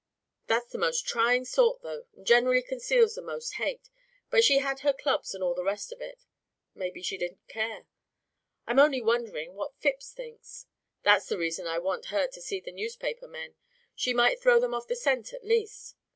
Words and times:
That's 0.47 0.71
the 0.71 0.79
most 0.79 1.05
tryin' 1.07 1.45
sort, 1.45 1.83
though, 1.83 2.07
and 2.17 2.25
generally 2.25 2.63
conceals 2.63 3.13
the 3.13 3.21
most 3.21 3.57
hate. 3.57 3.87
But 4.31 4.43
she 4.43 4.57
had 4.57 4.79
her 4.79 4.93
clubs 4.93 5.35
and 5.35 5.43
all 5.43 5.53
the 5.53 5.63
rest 5.63 5.91
of 5.91 6.01
it. 6.01 6.25
Maybe 6.73 7.03
she 7.03 7.19
didn't 7.19 7.47
care. 7.47 7.85
I'm 8.65 8.79
only 8.79 8.99
wonderin' 9.03 9.53
what 9.53 9.77
Phipps 9.77 10.11
thinks. 10.11 10.65
That's 11.03 11.27
the 11.27 11.37
reason 11.37 11.67
I 11.67 11.77
want 11.77 12.05
her 12.05 12.25
to 12.25 12.41
see 12.41 12.59
the 12.59 12.71
newspapermen. 12.71 13.53
She 13.93 14.11
might 14.11 14.41
throw 14.41 14.59
them 14.59 14.73
off 14.73 14.87
the 14.87 14.95
scent 14.95 15.33
at 15.33 15.45
least. 15.45 15.93